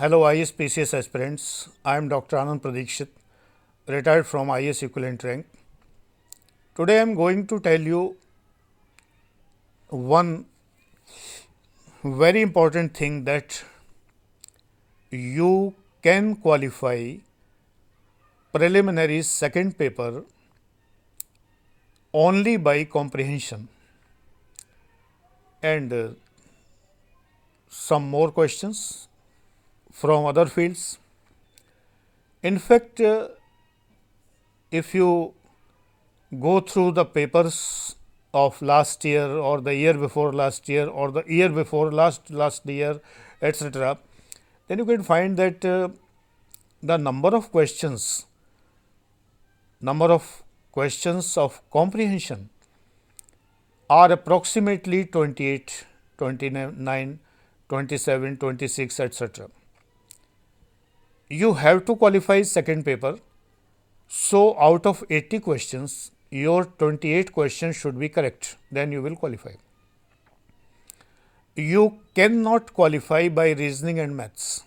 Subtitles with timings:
[0.00, 2.38] Hello IS PCS aspirants, I am Dr.
[2.38, 3.08] Anand Pradikshit,
[3.86, 5.44] retired from IS equivalent rank.
[6.74, 8.16] Today I am going to tell you
[9.90, 10.46] one
[12.02, 13.62] very important thing that
[15.10, 17.16] you can qualify
[18.54, 20.24] preliminary second paper
[22.14, 23.68] only by comprehension
[25.62, 26.08] and uh,
[27.68, 29.08] some more questions
[30.00, 30.98] from other fields.
[32.42, 33.28] In fact, uh,
[34.70, 35.34] if you
[36.38, 37.96] go through the papers
[38.32, 42.64] of last year or the year before last year or the year before last last
[42.66, 43.00] year
[43.42, 43.98] etc
[44.68, 45.88] then you can find that uh,
[46.82, 48.26] the number of questions
[49.80, 52.48] number of questions of comprehension
[53.88, 55.86] are approximately 28
[56.18, 57.18] 29
[57.68, 59.48] 27 26 etc
[61.30, 63.18] you have to qualify second paper
[64.08, 69.52] so out of 80 questions your 28 questions should be correct, then you will qualify.
[71.56, 74.62] You cannot qualify by reasoning and maths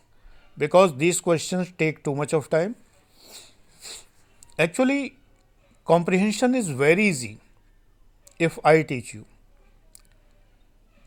[0.58, 2.76] because these questions take too much of time.
[4.60, 5.16] Actually,
[5.86, 7.40] comprehension is very easy
[8.38, 9.26] if I teach you.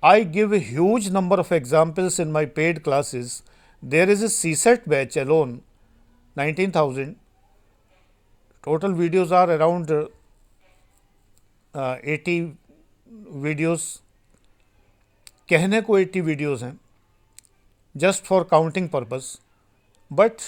[0.03, 3.43] I give a huge number of examples in my paid classes
[3.84, 5.62] There is a CSET batch alone,
[6.36, 7.16] 19,000.
[8.64, 9.92] Total videos are around
[11.76, 12.40] eighty
[13.44, 13.84] videos
[15.50, 16.80] कहने को eighty videos हैं
[17.96, 19.38] just for counting purpose
[20.12, 20.42] but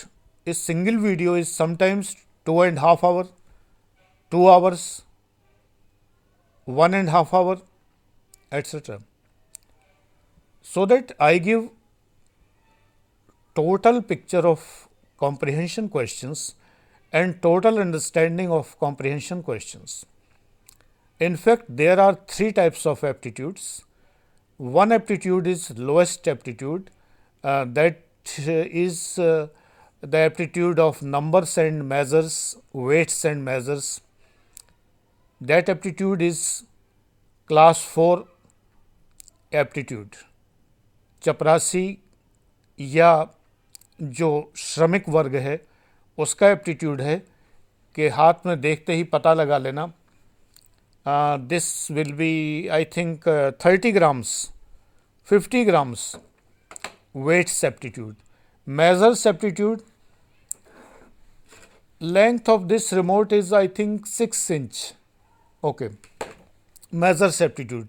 [0.48, 3.28] a single video is sometimes two and half hour
[4.32, 4.86] two hours
[6.68, 7.62] one and half hour
[8.58, 8.98] etcetera
[10.66, 11.64] so that I give
[13.59, 16.55] total picture of comprehension questions
[17.13, 20.05] and total understanding of comprehension questions.
[21.19, 23.85] In fact, there are three types of aptitudes.
[24.57, 26.91] One aptitude is lowest aptitude
[27.43, 28.03] uh, that
[28.47, 28.53] uh,
[28.87, 29.49] is uh,
[30.01, 34.01] the aptitude of numbers and measures, weights and measures.
[35.41, 36.65] That aptitude is
[37.47, 38.25] class 4
[39.53, 40.17] aptitude.
[41.21, 41.99] Chaprasi
[42.79, 43.38] या
[44.01, 45.61] जो श्रमिक वर्ग है,
[46.19, 47.17] उसका aptitude है
[47.95, 49.87] कि हाथ में देखते ही पता लगा लेना।
[51.07, 53.29] This will be I think
[53.65, 54.31] thirty grams
[55.29, 56.15] fifty grams
[57.17, 58.15] weights aptitude
[58.67, 59.81] measure aptitude
[62.01, 64.83] length of this remote is I think six inch
[65.63, 65.89] okay
[66.95, 67.87] measure aptitude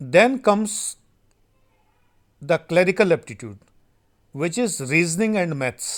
[0.00, 0.74] then comes
[2.42, 3.56] the clerical aptitude
[4.42, 5.92] which is reasoning and maths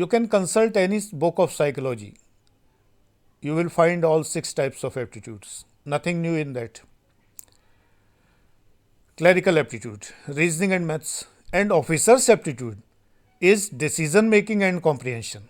[0.00, 2.14] you can consult any book of psychology
[3.46, 6.80] you will find all six types of aptitudes, nothing new in that.
[9.16, 12.82] Clerical aptitude, reasoning and maths, and officer's aptitude
[13.40, 15.48] is decision making and comprehension.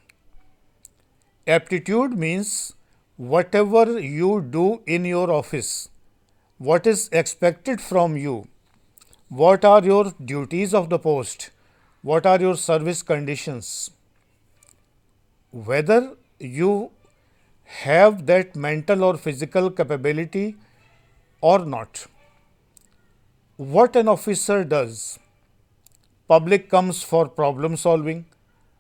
[1.47, 2.75] Aptitude means
[3.16, 5.88] whatever you do in your office,
[6.58, 8.48] what is expected from you,
[9.28, 11.50] what are your duties of the post,
[12.09, 13.91] what are your service conditions,
[15.50, 16.00] whether
[16.39, 16.91] you
[17.78, 20.55] have that mental or physical capability
[21.41, 22.06] or not.
[23.56, 25.19] What an officer does,
[26.28, 28.27] public comes for problem solving,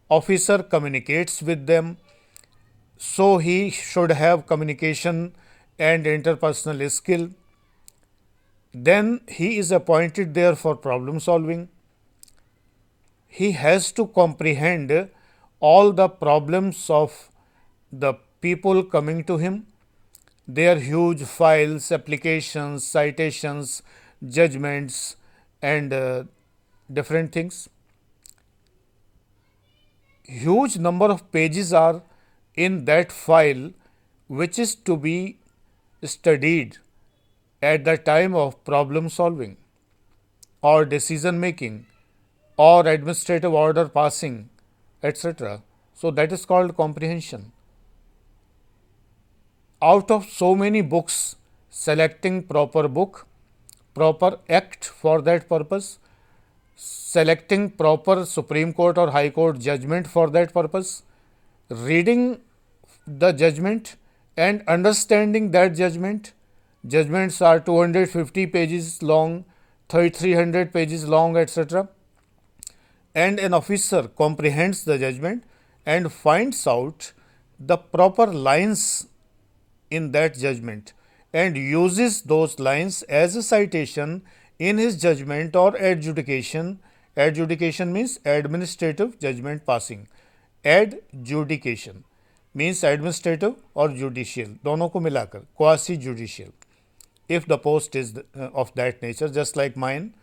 [0.08, 1.96] officer communicates with them,
[2.96, 5.34] so he should have communication
[5.80, 7.30] and interpersonal skill.
[8.72, 11.70] Then he is appointed there for problem solving.
[13.36, 14.90] He has to comprehend
[15.60, 17.16] all the problems of
[17.92, 19.66] the people coming to him,
[20.48, 23.82] their huge files, applications, citations,
[24.26, 25.16] judgments,
[25.60, 26.24] and uh,
[26.90, 27.68] different things.
[30.24, 32.00] Huge number of pages are
[32.54, 33.70] in that file
[34.28, 35.36] which is to be
[36.02, 36.78] studied
[37.60, 39.58] at the time of problem solving
[40.62, 41.84] or decision making
[42.56, 44.48] or administrative order passing
[45.02, 45.62] etc.
[45.94, 47.52] So, that is called comprehension
[49.82, 51.36] out of so many books,
[51.70, 53.26] selecting proper book,
[53.94, 55.98] proper act for that purpose,
[56.76, 61.02] selecting proper Supreme Court or High Court judgment for that purpose,
[61.68, 62.40] reading
[63.06, 63.96] the judgment
[64.36, 66.32] and understanding that judgment.
[66.86, 69.44] Judgments are 250 pages long,
[69.88, 71.88] 300 pages long, etc
[73.15, 75.43] and an officer comprehends the judgment
[75.85, 77.11] and finds out
[77.59, 79.07] the proper lines
[79.89, 80.93] in that judgment
[81.33, 84.21] and uses those lines as a citation
[84.59, 86.79] in his judgment or adjudication.
[87.15, 90.07] Adjudication means administrative judgment passing.
[90.63, 92.03] Adjudication
[92.53, 96.51] means administrative or judicial, दोनों को मिलाकर quasi judicial.
[97.29, 100.13] If the post is uh, of that nature, just like mine,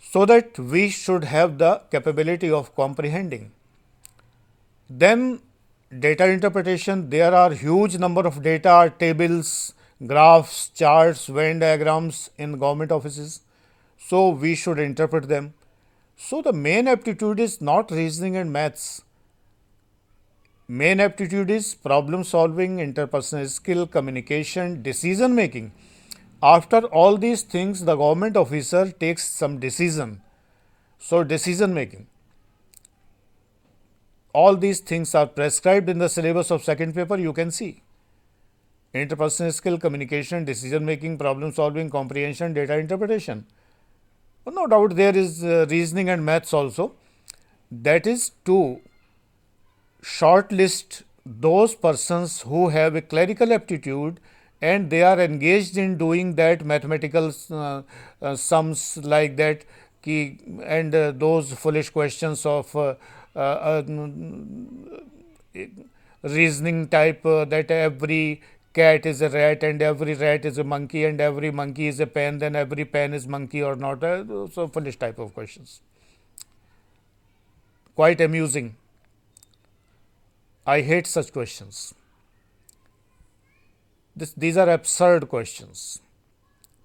[0.00, 3.52] so that we should have the capability of comprehending.
[4.88, 5.40] Then
[5.96, 9.74] data interpretation, there are huge number of data, tables,
[10.06, 13.40] graphs, charts, Venn diagrams in government offices.
[13.98, 15.54] So, we should interpret them.
[16.16, 19.02] So, the main aptitude is not reasoning and maths.
[20.66, 25.72] Main aptitude is problem solving, interpersonal skill, communication, decision making.
[26.42, 30.22] After all these things, the government officer takes some decision.
[30.98, 32.06] So, decision making.
[34.32, 37.82] All these things are prescribed in the syllabus of second paper you can see.
[38.94, 43.46] Interpersonal skill communication decision making problem solving comprehension data interpretation.
[44.44, 46.94] Well, no doubt there is uh, reasoning and maths also.
[47.70, 48.80] That is to
[50.02, 54.18] shortlist those persons who have a clerical aptitude
[54.60, 57.82] and they are engaged in doing that mathematical uh,
[58.20, 59.64] uh, sums like that
[60.04, 62.94] and uh, those foolish questions of uh,
[63.36, 63.82] uh,
[66.22, 68.40] reasoning type uh, that every
[68.72, 72.06] cat is a rat and every rat is a monkey and every monkey is a
[72.06, 75.80] pen then every pen is monkey or not uh, so foolish type of questions.
[77.94, 78.76] Quite amusing.
[80.66, 81.94] I hate such questions
[84.16, 85.66] this these are absurd question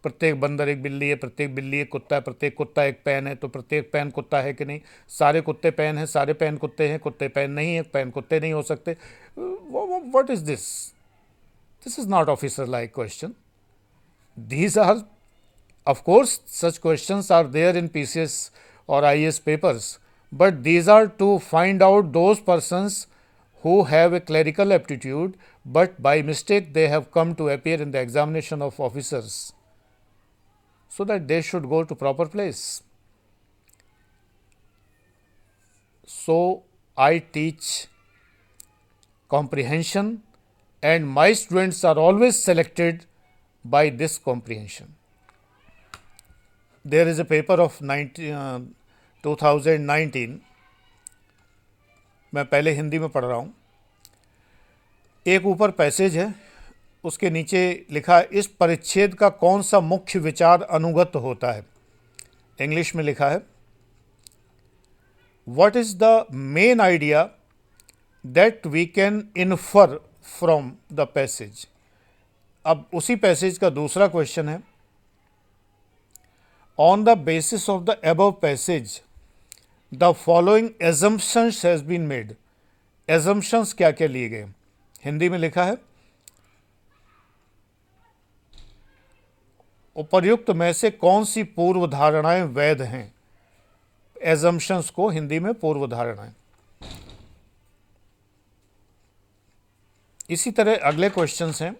[0.04, 3.36] प्रत्येक बंदर एक बिल्ली है, प्रत्येक बिल्ली एक कुत्ता है, प्रत्येक कुत्ता एक पैन है
[3.36, 4.80] तो प्रत्येक पैन कुत्ता है कि नहीं?
[5.10, 8.54] सारे कुत्ते पैन हैं, सारे पैन कुत्ते हैं, कुत्ते पैन नहीं है, पैन कुत्ते नहीं
[8.54, 8.92] हो सकते।
[10.16, 10.68] What is this
[11.86, 13.33] this is not officer like question
[14.38, 15.01] these are
[15.88, 18.51] of course such question are there in P C S
[18.89, 19.98] और I S papers
[20.31, 23.06] but these are to find out those persons
[23.63, 25.33] who have a clerical aptitude
[25.64, 29.52] but by mistake they have come to appear in the examination of officers
[30.88, 32.82] so that they should go to proper place.
[36.06, 36.64] So,
[36.96, 37.87] I teach
[39.28, 40.22] comprehension
[40.82, 43.06] and my students are always selected
[43.64, 44.94] by this comprehension.
[46.84, 48.60] There is a paper of 19, uh,
[49.22, 50.40] 2019
[52.34, 53.54] मैं पहले हिंदी में पढ़ रहा हूँ
[55.25, 56.33] एक ऊपर passage है,
[57.04, 61.66] उसके नीचे लिखा है, इस परिच्छेद का कौन सा मुख्य विचार अनुगत होता है?
[62.60, 63.42] इंग्लिश में लिखा है
[65.48, 67.30] what is the main idea
[68.25, 70.00] that we can infer
[70.30, 71.68] from the passage
[72.66, 74.60] अब उसी पैसेज का दूसरा क्वेश्चन है
[76.80, 79.00] on the basis of the above passage
[79.92, 82.36] the following assumptions has been made
[83.10, 84.48] assumptions क्या क्या लिए गए?
[85.05, 85.77] हिंदी में लिखा है,
[89.95, 93.13] उपर्युक्त में से कौन सी पूर्व धारणाएँ वैध हैं?
[94.15, 96.33] एजम्पन्स को हिंदी में पूर्व धारणाएँ
[100.29, 101.75] इसी तरह अगले क्वेश्चन हैं।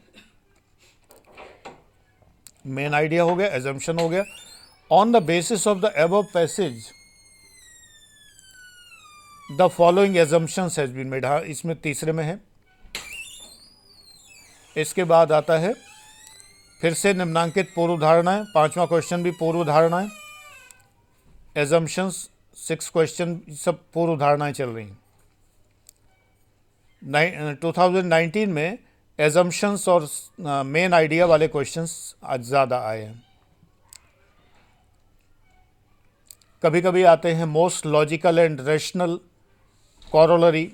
[2.68, 4.24] मेन आइडिया हो गया एजम्पन हो गया।
[4.92, 6.92] On the basis of the above passage
[9.50, 12.40] the following assumptions has been made हाँ इसमें तीसरे में है।
[14.76, 15.74] इसके बाद आता है,
[16.82, 20.10] फिर से निम्नांकित पूर्व धारणाएँ, पांचवा क्वेश्चन भी पूर्व धारणाएँ
[21.56, 24.98] एजम्पन्स सिक्स क्वेश्चन सब पूर्व धारणाएँ चल रही हैं।
[27.56, 28.78] टू थाउज़ेंड नाइनटीन में
[29.20, 30.08] एजम्पन्स और
[30.66, 33.24] मेन आइडिया वाले क्वेश्चंस आज ज़्यादा आए हैं।
[36.64, 39.20] कभी कभी आते हैं most logical and rational
[40.12, 40.66] corollary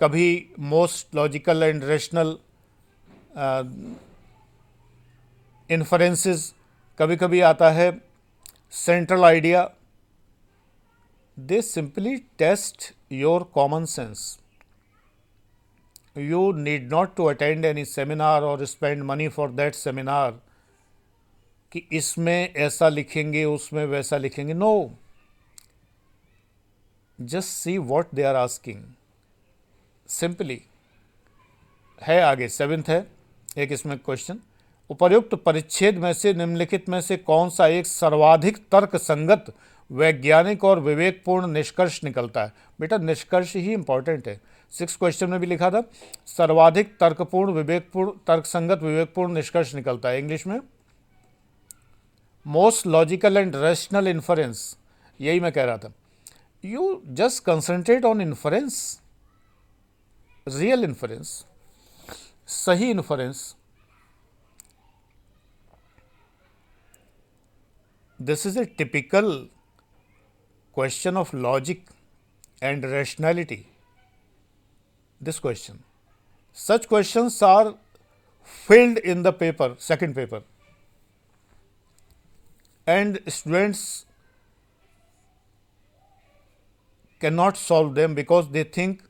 [0.00, 0.28] कभी
[0.60, 2.36] most logical and rational
[5.70, 6.52] inferences
[6.98, 7.90] कभी कभी आता है
[8.76, 9.68] central idea
[11.36, 14.38] they simply test your common sense
[16.18, 20.40] you need not to attend any seminar और spend money for that seminar
[21.72, 24.90] कि इसमें ऐसा लिखेंगे, उसमें वैसा लिखेंगे। No
[27.18, 28.82] just see what they are asking
[30.08, 30.60] simply
[32.02, 33.00] है आगे सेवेंथ है।
[33.58, 34.38] एक इसमें क्वेश्चन
[34.90, 39.52] उपर्युक्त परिच्छेद में से, निम्नलिखित में से कौन सा एक सर्वाधिक तर्क संगत
[39.90, 42.52] वैज्ञानिक और विवेकपूर्ण निष्कर्ष निकलता है?
[42.80, 44.40] बेटा, निष्कर्ष ही इंपॉर्टेंट है।
[44.70, 45.82] सिक्स क्वेश्चन में भी लिखा था,
[46.26, 50.60] सर्वाधिक तर्कपूर्ण, विवेकपूर्ण, तर्कसंगत, विवेकपूर्ण निष्कर्ष निकलता है। इंग्लिश में
[52.46, 54.78] most logical and rational inference
[55.20, 55.92] यही मैं कह रहा था।
[56.64, 59.00] You just concentrate on inference
[60.48, 61.46] real inference
[62.49, 63.43] सही inference
[68.27, 69.49] this is a typical
[70.77, 71.81] question of logic
[72.61, 73.57] and rationality
[75.29, 75.83] this question
[76.53, 77.75] such questions are
[78.43, 80.41] filled in the paper second paper
[82.87, 84.05] and students
[87.19, 89.03] cannot solve them because they think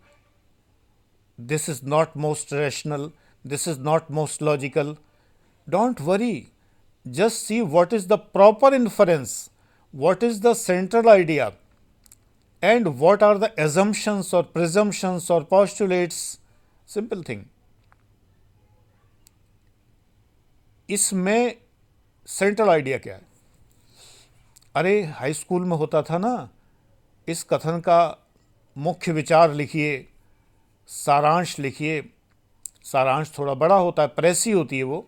[1.37, 3.11] this is not most rational
[3.44, 4.96] this is not most logical
[5.66, 6.50] don't worry
[7.06, 9.50] just see what is the proper inference,
[9.94, 11.54] what is the central idea,
[12.62, 16.38] and what are the assumptions or presumptions or postulates.
[16.86, 17.48] Simple thing.
[20.88, 21.54] इसमें
[22.28, 23.22] central idea क्या है
[24.76, 26.32] अरे high school में होता था ना
[27.28, 28.00] इस कथन का
[28.76, 29.92] मुख्य विचार लिखिए
[30.88, 32.00] सारांश लिखिए
[32.92, 35.06] सारांश थोड़ा बड़ा होता है प्रेसी होती है वो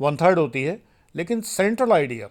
[0.00, 0.80] वन थर्ड होती है,
[1.14, 2.28] लेकिन सेंट्रल आइडिया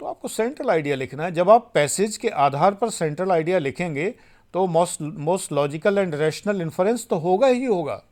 [0.00, 4.14] तो आपको सेंट्रल आइडिया लिखना है। जब आप पैसेज के आधार पर सेंट्रल आइडिया लिखेंगे
[4.54, 8.02] तो most most logical and rational inference तो होगा ही होगा।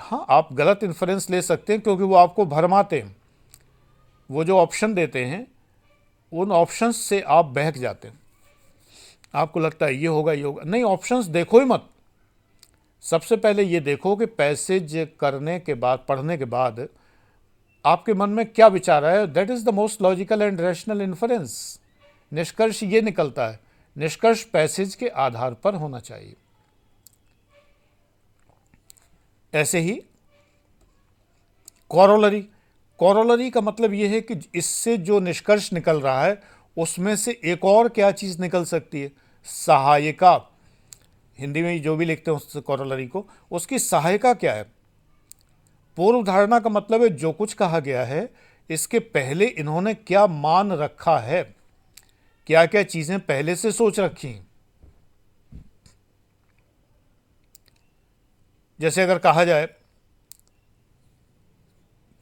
[0.00, 3.16] हाँ आप गलत इन्फ्रेंस ले सकते हैं, क्योंकि वो आपको भरमाते हैं।
[4.30, 5.46] वो जो ऑप्शन देते हैं,
[6.32, 8.20] उन ऑप्शंस से आप बहक जाते हैं।
[9.34, 11.88] आपको लगता है ये होगा ये होगा। नहीं ऑप्शंस देखो ही मत।
[13.04, 16.88] सबसे पहले ये देखो कि पैसेज करने के बाद, पढ़ने के बाद
[17.84, 21.80] आपके मन में क्या विचार है that is the most logical and rational inference
[22.32, 23.58] निष्कर्ष ये निकलता है,
[23.96, 26.34] निष्कर्ष पैसेज के आधार पर होना चाहिए।
[29.54, 30.00] ऐसे ही
[31.90, 32.40] कॉरोलरी
[33.00, 36.42] कॉरोलरी का मतलब यह है कि इससे जो निष्कर्ष निकल रहा है,
[36.76, 39.10] उसमें से एक और क्या चीज़ निकल सकती है?
[39.46, 40.36] सहायिका।
[41.38, 44.62] हिंदी में जो भी लिखते हैं उस कॉरोलरी को, उसकी सहायिका क्या है?
[45.96, 48.28] पूर्व धारणा का मतलब है जो कुछ कहा गया है,
[48.70, 51.42] इसके पहले इन्होंने क्या मान रखा है?
[52.46, 54.40] क्या क्या चीज़ें पहले से सोच रखी
[58.80, 59.66] जैसे अगर कहा जाए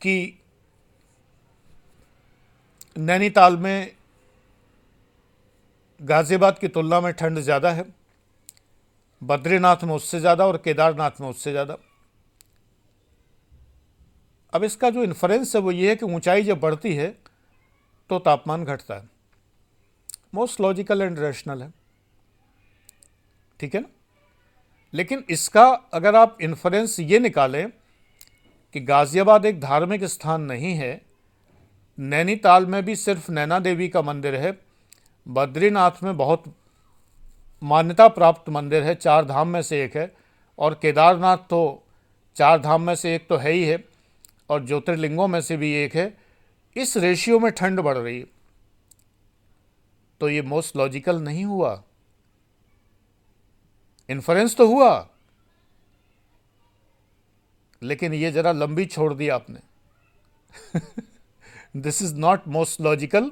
[0.01, 0.39] कि
[2.99, 3.93] नैनीताल में
[6.01, 7.85] गाजियाबाद की तुलना में ठंड ज़्यादा है
[9.23, 11.77] बद्रीनाथ में उससे ज़्यादा और केदारनाथ में उससे ज़्यादा।
[14.53, 17.09] अब इसका जो इन्फ्रेंस है वो ये है कि ऊंचाई जब बढ़ती है
[18.11, 19.09] तो तापमान घटता है।
[20.35, 21.73] मोस्ट लॉजिकल एंड रैशनल है।
[23.61, 23.89] ठीक है ना?
[24.95, 25.65] लेकिन इसका
[25.95, 27.69] अगर आप इन्फ्रेंस ये निकालें
[28.75, 31.01] कि गाजियाबाद एक धार्मिक स्थान नहीं है,
[31.99, 34.59] नैनीताल में भी सिर्फ़ नैना देवी का मंदिर है,
[35.27, 36.45] बद्रीनाथ में बहुत
[37.63, 40.17] मान्यता प्राप्त मंदिर है, चार धाम में से एक है।
[40.59, 41.83] और केदारनाथ तो
[42.37, 43.85] चार धाम में से एक तो है ही है,
[44.51, 46.19] और ज्योतिर्लिंगों में से भी एक है।
[46.77, 48.27] इस रेशियो में ठंड बढ़ रही है।
[50.21, 51.83] तो ये मोस्ट लॉजिकल नहीं हुआ।
[54.11, 55.09] इन्फ्रेंस तो हुआ।
[57.83, 59.61] लेकिन ये जरा लंबी छोड़ दी आपने।
[61.77, 63.31] This is not most logical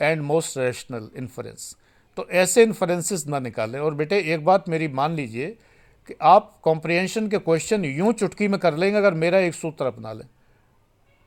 [0.00, 1.76] and most rational inference
[2.16, 5.46] तो ऐसे इन्फ्रेंसेस ना निकालें। और बेटे, एक बात मेरी मान लीजिए
[6.08, 10.12] कि आप कॉम्प्रिहेंशन के क्वेश्चन यूँ चुटकी में कर लेंगे अगर मेरा एक सूत्र अपना
[10.12, 10.26] लें।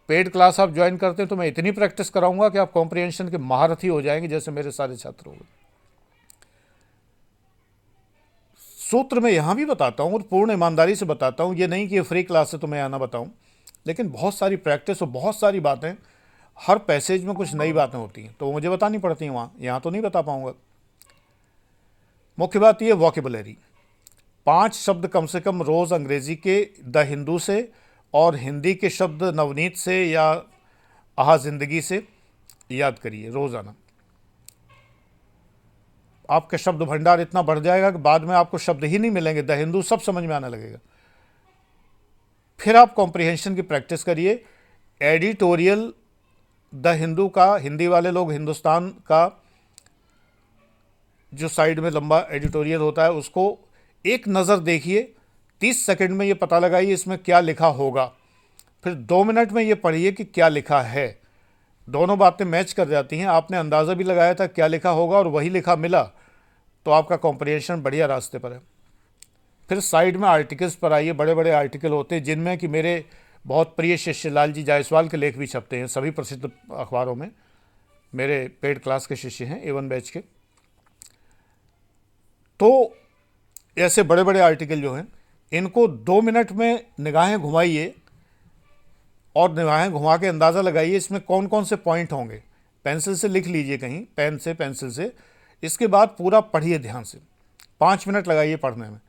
[0.09, 3.37] पेड क्लास आप ज्वाइन करते हैं तो मैं इतनी प्रैक्टिस कराऊँगा कि आप कॉम्प्रिहेंशन के
[3.37, 5.45] महारथी हो जाएँगे जैसे मेरे सारे छात्र हो गए।
[8.79, 11.95] सूत्र में यहाँ भी बताता हूँ और पूर्ण ईमानदारी से बताता हूँ। ये नहीं कि
[11.95, 13.31] ये फ्री क्लास तो मैं आना बताऊँ।
[13.87, 15.91] लेकिन बहुत सारी प्रैक्टिस और बहुत सारी बातें,
[16.57, 19.79] हर पैसेज में कुछ नई बातें होती हैं। तो मुझे बतानी पड़ती हैं वहाँ। यहाँ
[19.81, 20.53] तो नहीं बता पाऊँगा।
[22.37, 23.55] मुख्य बात यह वॉकेबलरी
[24.47, 27.57] पाँच शब्द कम से कम रोज़ अंग्रेज़ी के द हिंदू से
[28.13, 30.25] और हिंदी के शब्द नवनीत से या
[31.17, 32.03] आहा ज़िंदगी से
[32.71, 33.73] याद करिए, रोज़ाना।
[36.29, 39.51] आपका शब्द भंडार इतना बढ़ जाएगा कि बाद में आपको शब्द ही नहीं मिलेंगे, द
[39.51, 40.79] हिंदू सब समझ में आने लगेगा।
[42.59, 44.43] फिर आप कॉम्प्रिहेंशन की प्रैक्टिस करिए।
[45.01, 45.91] एडिटोरियल
[46.73, 49.25] द हिंदू का, हिंदी वाले लोग हिंदुस्तान का
[51.31, 53.59] जो साइड में लंबा एडिटोरियल होता है, उसको
[54.05, 55.01] एक नज़र देखिए,
[55.61, 58.05] तीस सेकंड में ये पता लगाइए इसमें क्या लिखा होगा।
[58.83, 61.07] फिर दो मिनट में ये पढ़िए कि क्या लिखा है।
[61.87, 65.27] दोनों बातें मैच कर जाती हैं। आपने अंदाज़ा भी लगाया था क्या लिखा होगा और
[65.27, 66.03] वही लिखा मिला
[66.85, 68.61] तो आपका कॉम्प्रिहेंशन बढ़िया रास्ते पर है।
[69.69, 73.03] फिर साइड में आर्टिकल्स पर आइए बड़े बड़े आर्टिकल होते हैं, जिनमें कि मेरे
[73.45, 77.29] बहुत प्रिय शिष्य लालजी जायसवाल के लेख भी छपते हैं, सभी प्रसिद्ध अखबारों में।
[78.13, 80.19] मेरे पेड क्लास के शिष्य हैं एवन बैच के।
[82.59, 82.95] तो
[83.77, 85.07] ऐसे बड़े बड़े आर्टिकल जो हैं,
[85.51, 87.93] इनको दो मिनट में निगाहें घुमाइए
[89.35, 92.41] और निगाहें घुमा के अंदाज़ा लगाइए इसमें कौन कौन से पॉइंट होंगे।
[92.85, 95.11] पेंसिल से लिख लीजिए कहीं, पेन से, पेंसिल से।
[95.63, 97.17] इसके बाद पूरा पढ़िए ध्यान से।
[97.79, 98.99] पाँच मिनट लगाइए पढ़ने में।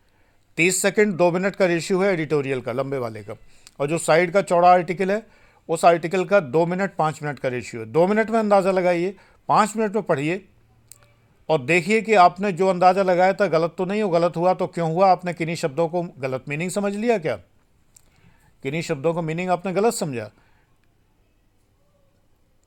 [0.59, 3.35] तीस सेकंड, दो मिनट का रेशियो है एडिटोरियल का, लंबे वाले का।
[3.81, 5.27] और जो साइड का चौड़ा आर्टिकल है,
[5.69, 9.15] उस आर्टिकल का दो मिनट, पाँच मिनट का रेशियो है। दो मिनट में अंदाज़ा लगाइए,
[9.49, 10.45] पाँच मिनट में पढ़िए।
[11.49, 14.67] और देखिए कि आपने जो अंदाज़ा लगाया था गलत तो नहीं हो, गलत हुआ तो
[14.67, 15.11] क्यों हुआ?
[15.11, 17.37] आपने किन्हीं शब्दों को गलत मीनिंग समझ लिया क्या?
[18.65, 20.31] किन्हीं शब्दों को मीनिंग आपने गलत समझा?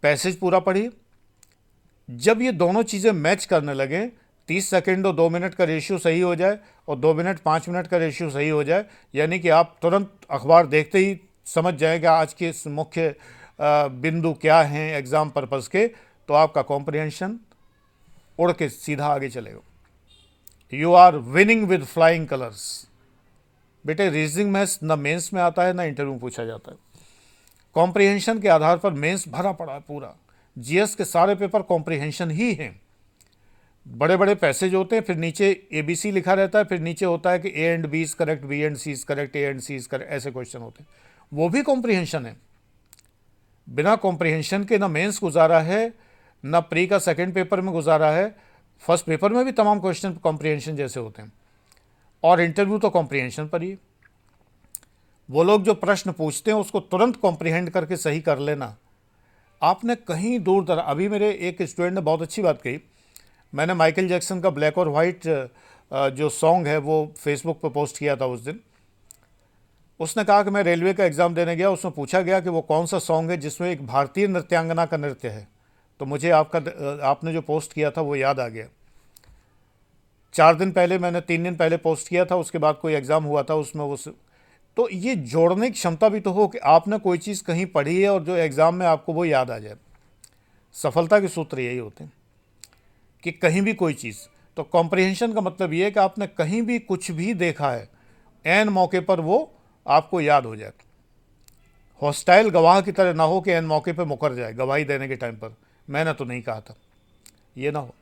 [0.03, 0.89] पैसेज पूरा पढ़िए।
[2.09, 4.09] जब ये दोनों चीज़ें मैच करने लगें,
[4.49, 6.57] तीस सेकेंड और दो मिनट का रेशियो सही हो जाए
[6.87, 10.67] और दो मिनट पाँच मिनट का रेशियो सही हो जाए, यानी कि आप तुरंत अखबार
[10.67, 13.15] देखते ही समझ जाएँगे आज के मुख्य
[13.61, 15.87] बिंदु क्या हैं एग्ज़ाम पर्पज़ के
[16.29, 17.39] तो आपका कॉम्प्रिहेंशन
[18.39, 22.87] उड़ के सीधा आगे चले चलेगा you are winning with flying colours
[23.85, 26.77] बेटे रीजनिंग मैथ्स न मेंस में आता है, ना इंटरव्यू पूछा जाता है।
[27.73, 30.15] कॉम्प्रिहेंशन के आधार पर मेंस भरा पड़ा है पूरा।
[30.57, 32.81] जीएस के सारे पेपर कॉम्प्रिहेंशन ही हैं।
[33.87, 37.05] बड़े बड़े पैसेज होते हैं, फिर नीचे ए बी सी लिखा रहता है, फिर नीचे
[37.05, 39.59] होता है कि A and B is correct B and C is correct A and
[39.59, 40.89] C is correct ऐसे क्वेश्चन होते हैं।
[41.33, 42.37] वो भी कॉम्प्रिहेंशन है।
[43.69, 45.93] बिना कॉम्प्रिहेंशन के ना मेंस गुजारा है
[46.43, 48.35] ना प्री का सेकेंड पेपर में गुजारा है।
[48.83, 51.31] फ़र्स्ट पेपर में भी तमाम क्वेश्चन कॉम्प्रिहेंशन जैसे होते हैं।
[52.23, 53.77] और इंटरव्यू तो कॉम्प्रिहेंशन पर ही
[55.29, 58.75] वो लोग जो प्रश्न पूछते हैं, उसको तुरंत कॉम्प्रिहेंड करके सही कर लेना।
[59.61, 62.79] आपने कहीं दूर दर, अभी मेरे एक स्टूडेंट ने बहुत अच्छी बात कही।
[63.53, 65.27] मैंने माइकल जैक्सन का ब्लैक और वाइट
[65.91, 68.59] जो सॉन्ग है, वो फेसबुक पर पोस्ट किया था उस दिन।
[69.99, 72.85] उसने कहा कि मैं रेलवे का एग्ज़ाम देने गया। उसमें पूछा गया कि वो कौन
[72.85, 75.47] सा सॉन्ग है जिसमें एक भारतीय नृत्यांगना का नृत्य है।
[76.01, 76.59] तो मुझे आपका
[77.05, 78.65] आपने जो पोस्ट किया था वो याद आ गया।
[80.35, 83.43] चार दिन पहले मैंने, तीन दिन पहले पोस्ट किया था, उसके बाद कोई एग्ज़ाम हुआ
[83.43, 84.07] था, उसमें उस
[84.77, 88.09] तो ये जोड़ने की क्षमता भी तो हो कि आपने कोई चीज़ कहीं पढ़ी है
[88.09, 89.75] और जो एग्ज़ाम में आपको वो याद आ जाए।
[90.75, 92.13] सफलता के सूत्र यही होते हैं
[93.23, 96.79] कि कहीं भी कोई चीज़। तो कॉम्प्रिहेंशन का मतलब ये है कि आपने कहीं भी
[96.81, 97.89] कुछ भी देखा है,
[98.45, 99.49] एन मौके पर वो
[99.85, 100.71] आपको याद हो जाए।
[102.01, 105.15] हॉस्टाइल गवाह की तरह ना हो कि एन मौके पर मुकर जाए, गवाही देने के
[105.15, 105.55] टाइम पर।
[105.91, 106.75] मैंने तो नहीं कहा था।
[107.57, 107.95] ये ना हो।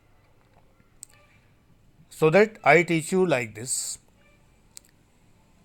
[2.14, 3.72] So that I teach you like this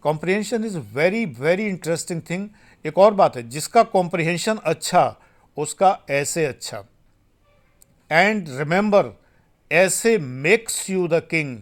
[0.03, 2.49] comprehension is very very interesting thing
[2.85, 5.15] एक और बात है, जिसका कॉम्प्रिहेंशन अच्छा
[5.57, 6.85] उसका ऐसे अच्छा।
[8.11, 9.13] एंड रिमेंबर
[9.71, 11.59] ऐसे makes you the king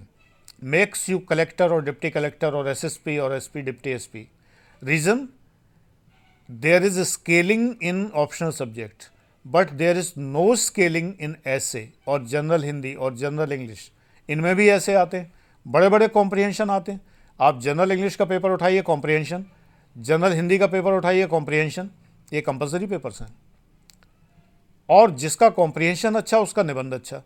[0.64, 4.26] makes you collector और डिप्टी कलेक्टर और एसएसपी और SP deputy SP
[4.82, 5.28] reason
[6.48, 9.10] there is scaling in optional subject
[9.46, 13.90] but there is no scaling in ऐसे और जनरल हिंदी और जनरल इंग्लिश
[14.28, 15.32] इनमें भी ऐसे आते हैं
[15.66, 17.00] बड़े बड़े कॉम्प्रिहेंशन आते हैं।
[17.40, 19.44] आप जनरल इंग्लिश का पेपर उठाइए कॉम्प्रिहेंशन
[19.96, 21.90] जनरल हिंदी का पेपर उठाइए कॉम्प्रिहेंशन
[22.32, 23.34] ये कंपलसरी पेपर्स हैं।
[24.88, 27.22] और जिसका कॉम्प्रिहेंशन अच्छा उसका निबंध अच्छा।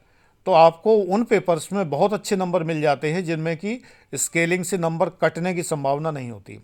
[0.47, 3.81] तो आपको उन पेपर्स में बहुत अच्छे नंबर मिल जाते हैं, जिनमें कि
[4.15, 6.61] स्केलिंग से नंबर कटने की संभावना नहीं होती।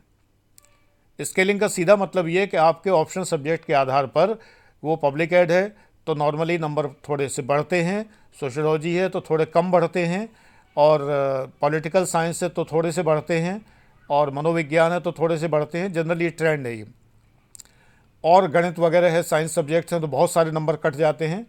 [1.19, 4.39] स्केलिंग का सीधा मतलब ये कि आपके ऑप्शन सब्जेक्ट के आधार पर
[4.83, 5.63] वो पब्लिक एड है
[6.07, 8.05] तो नॉर्मली नंबर थोड़े से बढ़ते हैं
[8.41, 10.29] सोशोलॉजी है तो थोड़े कम बढ़ते हैं,
[10.77, 11.01] और
[11.61, 13.61] पॉलिटिकल साइंस से तो थोड़े से बढ़ते हैं,
[14.11, 16.87] और मनोविज्ञान है तो थोड़े से बढ़ते हैं जनरली ट्रेंड है ये।
[18.25, 21.47] और गणित वगैरह है साइंस सब्जेक्ट्स हैं तो बहुत सारे नंबर कट जाते हैं।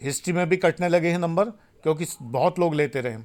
[0.00, 1.50] हिस्ट्री में भी कटने लगे हैं नंबर
[1.84, 3.16] क्योंकि बहुत लोग लेते रहे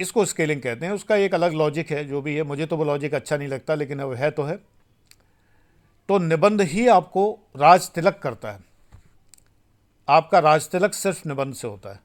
[0.00, 2.84] इसको स्केलिंग कहते हैं, उसका एक अलग लॉजिक है, जो भी है, मुझे तो वो
[2.84, 4.58] लॉजिक अच्छा नहीं लगता, लेकिन अब है तो है।
[6.08, 8.58] तो निबंध ही आपको राज तिलक करता है।
[10.08, 12.00] आपका राज तिलक सिर्फ़ निबंध से होता है।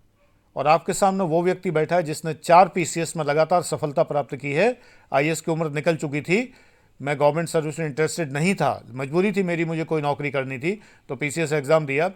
[0.55, 4.51] और आपके सामने वो व्यक्ति बैठा है जिसने चार पीसीएस में लगातार सफलता प्राप्त की
[4.51, 4.79] है।
[5.13, 6.53] आईएएस की उम्र निकल चुकी थी।
[7.01, 10.81] मैं गवर्नमेंट सर्विस में इंटरेस्टेड नहीं था। मजबूरी थी मेरी, मुझे कोई नौकरी करनी थी।
[11.09, 12.11] तो पीसीएस एग्ज़ाम दिया।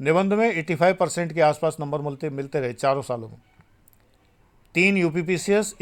[0.00, 3.38] निबंध में 85 परसेंट के आसपास नंबर मिलते मिलते रहे चारों सालों में।
[4.74, 5.08] तीन यू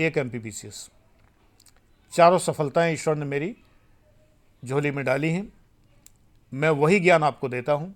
[0.01, 0.31] एक एम
[2.13, 3.57] चारों सफलताएँ ईश्वर ने मेरी।
[4.63, 5.53] झोली में डाली हैं।
[6.53, 7.95] मैं वही ज्ञान आपको देता हूँ।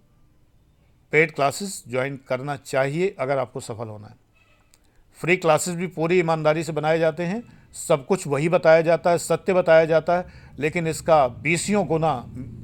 [1.13, 4.15] पेड क्लासेस ज्वाइन करना चाहिए अगर आपको सफल होना है।
[5.19, 7.43] फ्री क्लासेस भी पूरी ईमानदारी से बनाए जाते हैं।
[7.75, 10.27] सब कुछ वही बताया जाता है, सत्य बताया जाता है,
[10.59, 12.13] लेकिन इसका बीसियों गुना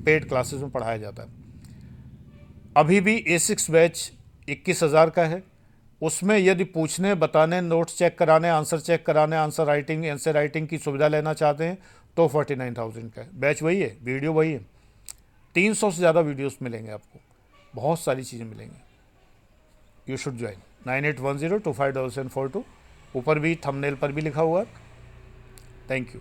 [0.04, 1.28] पेड क्लासेस में पढ़ाया जाता है।
[2.76, 4.12] अभी भी ए सिक्स बैच
[4.48, 5.42] इक्कीस हज़ार का है।
[6.02, 10.78] उसमें यदि पूछने, बताने नोट्स चेक कराने आंसर चेक कराने आंसर राइटिंग आंसर राइटिंग की
[10.78, 11.78] सुविधा लेना चाहते हैं
[12.16, 14.60] तो फोर्टी नाइन थाउज़ेंड का है। बैच वही है वीडियो वही है।
[15.54, 17.20] तीन सौ से ज़्यादा वीडियोस मिलेंगे आपको।
[17.74, 22.28] बहुत सारी चीज़ें मिलेंगी। You should join nine eight one zero two five double seven
[22.28, 22.64] four two
[23.14, 24.66] ऊपर भी थंबनेल पर भी लिखा हुआ है।
[25.90, 26.20] Thank you